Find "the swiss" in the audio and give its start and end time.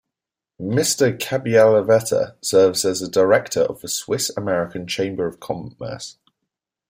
3.81-4.35